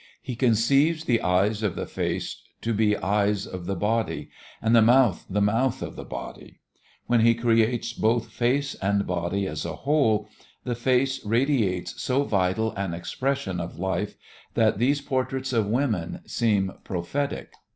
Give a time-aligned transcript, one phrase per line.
[0.19, 4.81] He conceives the eyes of the face to be eyes of the body, and the
[4.81, 6.59] mouth the mouth of the body.
[7.05, 10.27] When he creates both face and body as a whole,
[10.63, 14.15] the face radiates so vital an expression of life
[14.55, 17.53] that these portraits of women seem prophetic.